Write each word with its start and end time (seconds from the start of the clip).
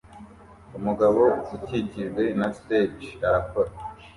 Umugabo 0.77 1.21
ukikijwe 1.55 2.23
na 2.39 2.47
stage 2.57 3.09
arakora 3.27 3.71